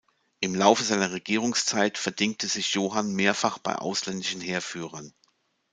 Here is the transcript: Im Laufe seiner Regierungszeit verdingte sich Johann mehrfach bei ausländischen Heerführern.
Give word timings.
Im 0.39 0.55
Laufe 0.55 0.83
seiner 0.83 1.11
Regierungszeit 1.11 1.99
verdingte 1.99 2.47
sich 2.47 2.73
Johann 2.73 3.13
mehrfach 3.13 3.59
bei 3.59 3.75
ausländischen 3.75 4.41
Heerführern. 4.41 5.13